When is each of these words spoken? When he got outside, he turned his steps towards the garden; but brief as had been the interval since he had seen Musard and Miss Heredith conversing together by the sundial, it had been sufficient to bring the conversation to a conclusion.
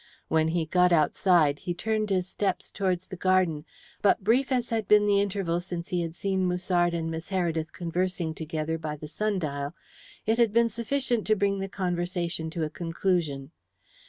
When 0.29 0.47
he 0.47 0.65
got 0.65 0.91
outside, 0.91 1.59
he 1.59 1.75
turned 1.75 2.09
his 2.09 2.27
steps 2.27 2.71
towards 2.71 3.05
the 3.05 3.15
garden; 3.15 3.65
but 4.01 4.23
brief 4.23 4.51
as 4.51 4.71
had 4.71 4.87
been 4.87 5.05
the 5.05 5.21
interval 5.21 5.59
since 5.61 5.89
he 5.89 6.01
had 6.01 6.15
seen 6.15 6.47
Musard 6.47 6.95
and 6.95 7.11
Miss 7.11 7.29
Heredith 7.29 7.71
conversing 7.71 8.33
together 8.33 8.79
by 8.79 8.95
the 8.95 9.07
sundial, 9.07 9.75
it 10.25 10.39
had 10.39 10.53
been 10.53 10.69
sufficient 10.69 11.27
to 11.27 11.35
bring 11.35 11.59
the 11.59 11.69
conversation 11.69 12.49
to 12.49 12.63
a 12.63 12.69
conclusion. 12.71 13.51